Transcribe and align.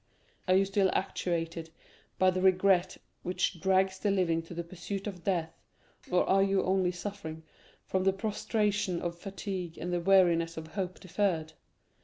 Are 0.47 0.55
you 0.55 0.65
still 0.65 0.89
actuated 0.93 1.69
by 2.17 2.31
the 2.31 2.41
regret 2.41 2.97
which 3.21 3.61
drags 3.61 3.99
the 3.99 4.09
living 4.09 4.41
to 4.41 4.55
the 4.55 4.63
pursuit 4.63 5.05
of 5.05 5.23
death; 5.25 5.53
or 6.11 6.27
are 6.27 6.41
you 6.41 6.63
only 6.63 6.89
suffering 6.91 7.43
from 7.85 8.03
the 8.03 8.11
prostration 8.13 8.99
of 8.99 9.15
fatigue 9.15 9.77
and 9.77 9.93
the 9.93 10.01
weariness 10.01 10.57
of 10.57 10.65
hope 10.69 10.99
deferred? 10.99 11.53